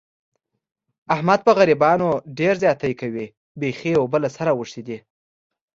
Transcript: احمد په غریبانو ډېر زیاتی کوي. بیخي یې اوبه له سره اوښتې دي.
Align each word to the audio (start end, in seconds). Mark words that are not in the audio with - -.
احمد 1.15 1.39
په 1.43 1.51
غریبانو 1.57 2.09
ډېر 2.39 2.53
زیاتی 2.63 2.93
کوي. 3.01 3.25
بیخي 3.59 3.89
یې 3.93 3.99
اوبه 4.01 4.17
له 4.23 4.29
سره 4.37 4.51
اوښتې 4.53 4.81
دي. 4.87 4.97